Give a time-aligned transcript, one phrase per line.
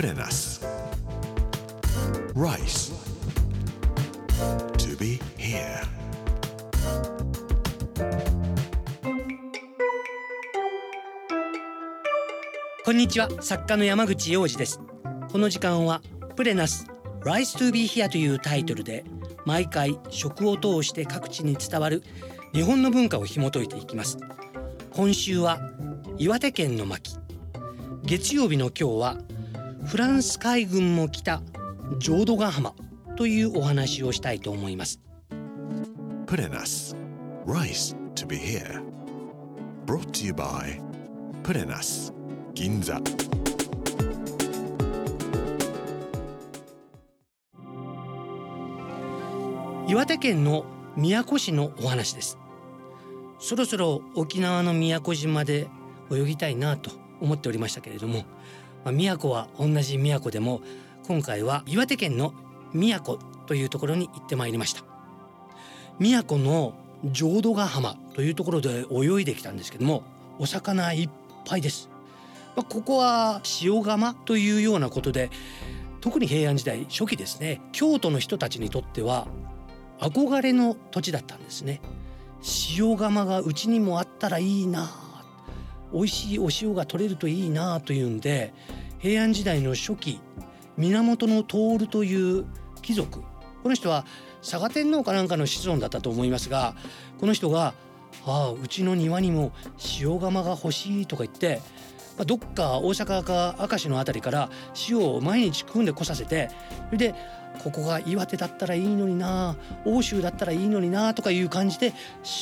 [0.00, 0.66] プレナス
[2.34, 2.94] Rice
[4.78, 5.84] To be here.
[12.82, 13.28] こんにちは。
[13.42, 14.80] 作家の山口洋二です。
[15.30, 16.00] この時間は
[16.34, 16.86] プレナス
[17.20, 19.04] Rise to be here というタイトルで
[19.44, 22.02] 毎回食を通して各地に伝わる
[22.54, 24.16] 日本の文化を紐解いていきます。
[24.92, 25.60] 今週は
[26.16, 27.18] 岩手県の巻。
[28.02, 29.18] 月曜日の今日は
[29.84, 31.42] フランス海軍も来た
[31.98, 32.74] 浄土ヶ浜
[33.16, 35.00] というお話をしたいと思います。
[36.26, 36.96] プレナス
[37.46, 38.82] Rice to be here.
[39.86, 40.80] Brought to you by
[41.42, 42.12] プレナス
[42.54, 43.00] 銀座
[49.88, 50.64] 岩手県の
[50.96, 52.38] 宮古市のお話です。
[53.40, 55.68] そろそろ沖縄の宮古島で
[56.12, 58.24] 泳ぎたいなと思っておりましたけれども、
[58.84, 60.60] まあ、宮古は同じ宮古でも
[61.06, 62.34] 今回は岩手県の
[62.72, 64.84] 宮古というところに行ってまいりました。
[65.98, 70.02] 宮古の浄土ヶ浜というところで泳いできたんですけども
[70.38, 71.10] お魚いっ
[71.46, 71.88] ぱいです、
[72.56, 75.30] まあ、ここは塩釜というようなことで
[76.00, 79.28] 特に平安時代初期ですね京都の人たちにとっては
[79.98, 81.82] 憧れの土地だったんですね。
[82.74, 84.90] 塩釜がうちにもあったらいいな
[85.92, 88.52] 美味しいお塩が取れるといいなというんで
[88.98, 90.20] 平安時代の初期
[90.76, 92.46] 源徹という
[92.82, 93.20] 貴族
[93.62, 94.04] この人は
[94.42, 96.74] 佐賀天皇かなんかの子孫だったと思いますが
[97.18, 97.74] この人が
[98.26, 99.52] 「ああうちの庭にも
[100.00, 101.60] 塩釜が欲しい」とか言って、
[102.26, 104.50] どっか大阪か明石の辺りから
[104.88, 106.50] 塩を毎日汲んでこさせて
[106.86, 107.14] それで
[107.62, 111.92] ここが岩手だったらいいのにな奥州だったらいいのになとかいう感じで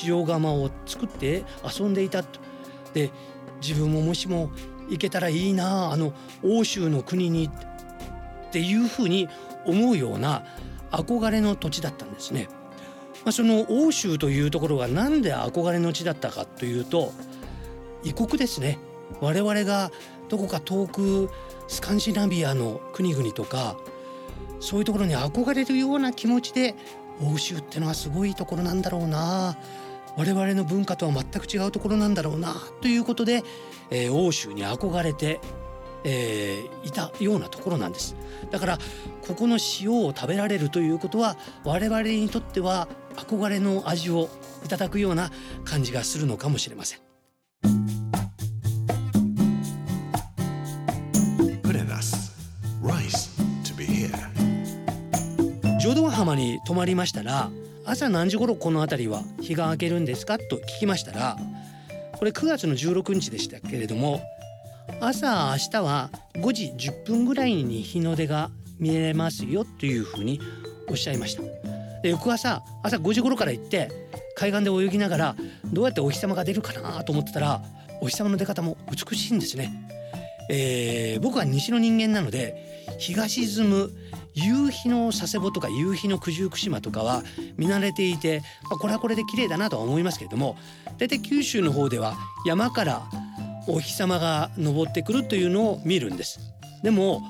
[0.04, 1.44] 塩釜を作って
[1.78, 2.40] 遊んでいたと。
[2.94, 3.10] で
[3.60, 4.50] 自分ももしも
[4.88, 9.28] 行けたらいいなあの欧州の国にっていうふうに
[9.66, 10.44] 思うような
[10.90, 12.48] 憧れの土地だったんですね。
[13.24, 17.12] まあ、その欧州というところが何で憧れの地だったかというと
[18.04, 18.78] 異国ですね
[19.20, 19.90] 我々が
[20.28, 21.28] どこか遠く
[21.66, 23.76] スカンジナビアの国々とか
[24.60, 26.74] そういうところに憧れるような気持ちで
[27.20, 29.58] 欧州ってのはすごいところなんだろうな
[30.18, 33.44] 我々の文化とは全く違うところなんだろうなということで、
[33.90, 35.40] えー、欧州に憧れて、
[36.02, 38.16] えー、いたようなところなんです
[38.50, 38.78] だから
[39.28, 44.28] ここの塩を食べられるということは我々にとっては憧れの味を
[44.64, 45.30] いただくような
[45.64, 47.00] 感じがするのかもしれません。
[51.62, 52.32] プレナス
[52.82, 53.30] Rice
[53.64, 54.10] to be here
[55.80, 57.50] 浄土ヶ浜に泊まりましたら
[57.90, 61.38] 朝何時頃この辺りは日が明けるんですかと聞きましたら
[62.18, 64.20] これ9月の16日でしたけれども
[65.00, 70.38] 朝明日は5時10分ぐらいに日の出が見えますよというふうに
[70.90, 71.42] おっしゃいました。
[72.02, 73.90] で翌朝朝5時頃から行って
[74.36, 75.36] 海岸で泳ぎながら
[75.72, 77.62] どうやってお日様が出るかなと思ってたら
[78.02, 79.72] お日様の出方も美しいんですね。
[80.50, 83.90] えー、僕は西の人間なので日が沈む
[84.40, 87.22] 夕日の佐世保とか夕日の九十九島とかは
[87.56, 90.56] 見慣れていて、まあ、これはこれで綺麗だなとは思いますけれども
[90.96, 92.14] 大体九州の方では
[92.46, 93.02] 山から
[93.66, 96.40] お日様が昇ってくるというのを見るんです。
[96.82, 97.22] でも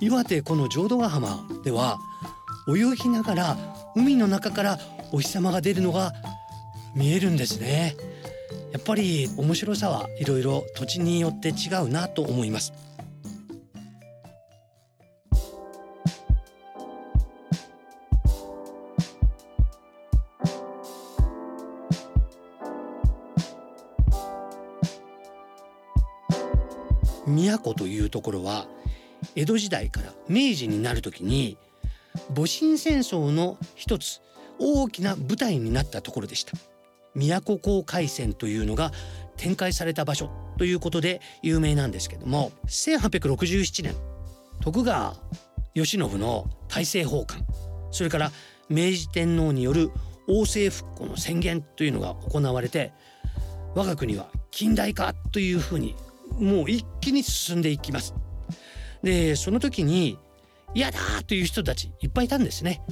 [0.00, 1.98] 岩手この浄土ヶ浜では
[2.68, 3.56] 泳ぎながら
[3.96, 4.78] 海の中から
[5.10, 6.12] お日様が出るのが
[6.94, 7.96] 見えるんですね。
[8.72, 12.72] やっぱり面白さはいろいろ土地によって違うなと思います。
[27.26, 28.66] 宮古というところは
[29.36, 31.56] 江戸時代から明治になる時に
[32.34, 34.20] 戊辰戦争の一つ
[34.58, 36.52] 大きな舞台になったところでした。
[37.14, 38.90] 宮古港海戦というのが
[39.36, 43.94] 展開された場所ということで有名なんですけども1867年
[44.60, 45.16] 徳川
[45.74, 47.44] 慶喜の大政奉還
[47.90, 48.30] それから
[48.68, 49.90] 明治天皇による
[50.28, 52.92] 王政復古の宣言というのが行われて
[53.74, 55.94] 我が国は近代化というふうに
[56.42, 58.14] もう一気に進んでいきます。
[59.02, 60.18] でその時に
[60.74, 62.82] 嫌だという人たちいっぱいいたんですね。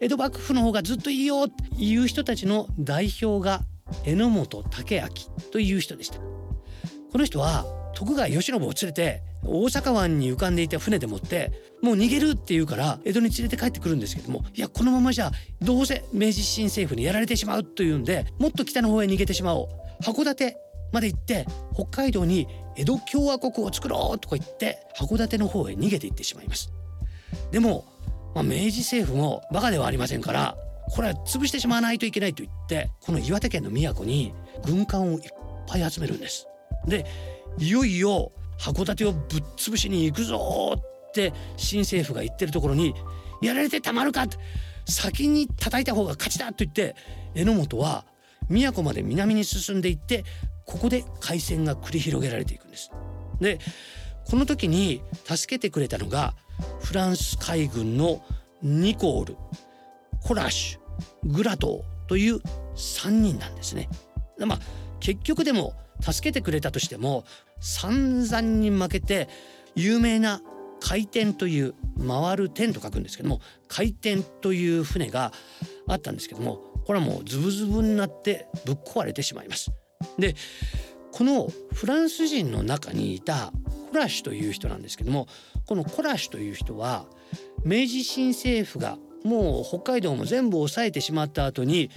[0.00, 3.62] 江戸幕府の方がずっといいよっていう人たちの代表が
[4.04, 5.08] 榎本武明
[5.52, 6.18] という人でした。
[6.18, 7.64] この人は
[7.94, 11.50] 徳川慶喜を連れて大阪湾に浮かんでいた船でもって
[11.82, 15.30] もう逃げるって言うから江戸に連れて帰ってくるんですけどもいやこのままじゃ
[15.62, 19.68] どうせ明治新政府にやられてしまうというんでもっと北の方へ逃げてしまおう
[20.02, 20.56] 函館
[20.96, 26.72] まで行って北海道に江戸共和国を作ろうとか言って函館の方へ逃げていってしまいます。
[27.50, 27.84] でも、
[28.34, 30.56] まあ、明治政府もバカではありませんから
[30.88, 34.32] これは潰してしまわないといけないと言ってこの岩手県の宮古に
[34.64, 35.20] 軍艦をいっ
[35.66, 36.46] ぱい集めるんです。
[36.86, 37.04] で
[37.58, 39.22] いよいよ函館をぶっ
[39.56, 42.94] 潰しに行くぞって新政府が言ってるところに
[43.42, 44.38] やられてたまるかって
[44.86, 46.94] 先に叩いた方が勝ちだと言って
[47.34, 48.06] 榎本は
[48.48, 50.24] 宮古まで南に進んでいって
[50.64, 52.90] ここで海戦が繰り広げられていくんです。
[53.40, 53.58] で
[54.24, 56.34] この時に助けてくれたのが
[56.80, 58.22] フランス海軍の
[58.62, 59.36] ニコール
[60.22, 62.40] コラッシュグラトーという
[62.74, 63.88] 3人なんですね。
[64.38, 64.58] まあ
[65.00, 67.24] 結局でも助けてくれたとしても
[67.60, 69.28] 散々に負けて
[69.74, 70.40] 有名な
[70.80, 71.74] 回転という
[72.06, 75.32] 回る点と書くんですけども回転という船が
[75.86, 79.72] あったんですけどもこれはもうズブズブになってぶっ壊れてしまいます。
[80.18, 80.34] で
[81.12, 83.52] このフランス人の中にいた
[83.90, 85.26] コラシュという人なんですけども
[85.66, 87.06] このコラシュという人は
[87.64, 91.90] 明治新政府がもう北海道も全部抑えてしまった後に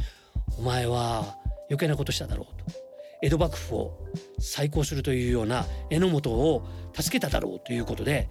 [0.58, 1.36] お前は
[1.70, 2.80] 余計なことしただろうと
[3.22, 3.98] 江戸幕府を
[4.40, 8.30] 再興するというような榎本を助けただろうということで、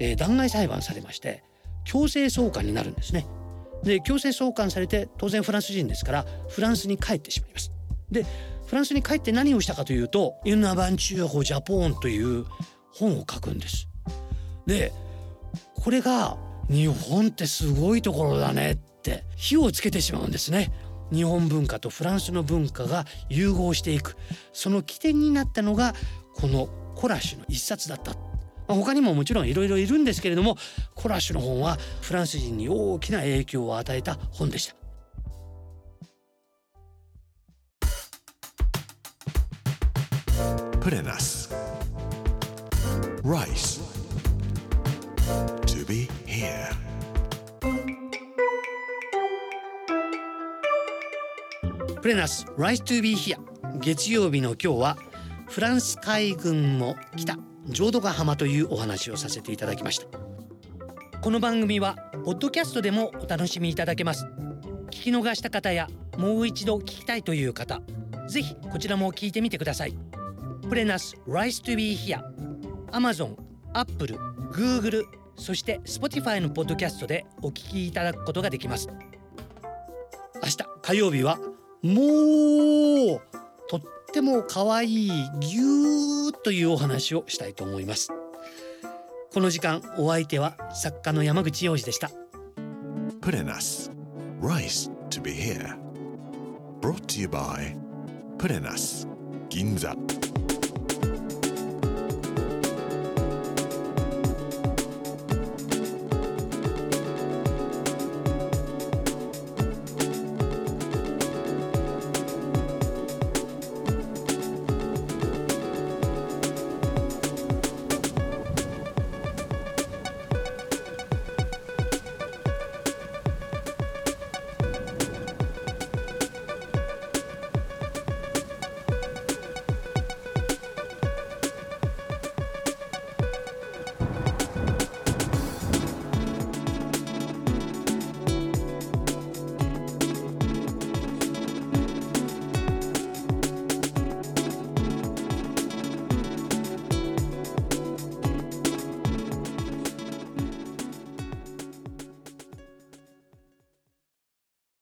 [0.00, 1.44] えー、弾劾裁判されまして
[1.84, 3.26] 強制送還になるんですね。
[3.82, 7.72] で強制送還されて当然フランス人ですからフランスに帰ってしまいます。
[8.10, 8.26] で
[8.66, 12.44] フランスに帰って何をしたかというと「ユンナバンチューホジャポン」という
[12.92, 13.88] 本を書くんです。
[14.66, 14.92] で
[15.74, 16.36] これが
[16.68, 20.72] 日本ってすごいところだねって火をつけてしまうんですね。
[21.12, 24.16] 日本文化とフランスの文化が融合していく
[24.52, 25.94] その起点になったのが
[26.36, 28.29] このコラッシュの一冊だった。
[28.70, 30.56] まあ、他にももちろんいろいろいるんですけれども
[30.94, 34.76] コラッシュの本はフランス人に大きな影響を与えた本でした。
[40.80, 41.52] プレナス
[43.24, 43.80] Rice.
[45.66, 46.70] To be here.
[52.00, 53.36] プレナス Rise to be here.
[53.80, 54.96] 月曜日の今日は
[55.48, 57.36] フランス海軍も来た
[57.68, 60.06] 浄土ヶ浜というお話をさせていただきました。
[61.20, 64.24] この番組はポッドキャストでもお楽しみいただけます。
[64.86, 67.80] 聞き逃した方やもう一度聞きたいという方
[68.28, 69.94] ぜひこちらも聞いてみてください。
[70.68, 72.22] プレナス Rise to be here
[72.92, 73.36] Amazon、
[73.72, 74.16] Apple、
[74.52, 75.04] Google
[75.36, 78.88] そして Spotify のポッドキャストでお聞きいただくことができます。
[80.42, 81.38] 明日火曜日は
[81.82, 83.20] もう
[84.10, 88.08] っても可愛いぎゅーというお話をしたいと思います。
[89.32, 92.10] この時間お相手は作家の山口洋二でした。
[93.20, 93.92] プレナス
[94.42, 95.78] Rice to be here.
[96.80, 97.76] Brought to you by
[98.36, 99.06] プレナス
[99.48, 99.94] 銀座